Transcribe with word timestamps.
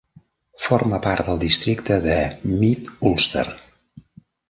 Forma 0.63 0.99
part 1.03 1.27
del 1.31 1.37
districte 1.45 1.99
de 2.07 2.19
Mid-Ulster. 2.65 3.49